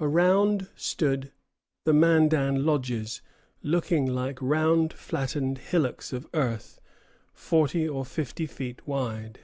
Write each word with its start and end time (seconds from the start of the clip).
Around 0.00 0.66
stood 0.74 1.30
the 1.84 1.92
Mandan 1.92 2.66
lodges, 2.66 3.22
looking 3.62 4.06
like 4.12 4.42
round 4.42 4.92
flattened 4.92 5.58
hillocks 5.58 6.12
of 6.12 6.26
earth, 6.34 6.80
forty 7.32 7.88
or 7.88 8.04
fifty 8.04 8.46
feet 8.46 8.84
wide. 8.88 9.38